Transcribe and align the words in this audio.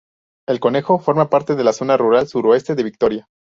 El 0.49 0.59
concejo 0.59 0.97
forma 0.97 1.29
parte 1.29 1.53
de 1.55 1.63
la 1.63 1.73
Zona 1.73 1.95
Rural 1.95 2.27
Suroeste 2.27 2.73
de 2.73 2.81
Vitoria. 2.83 3.27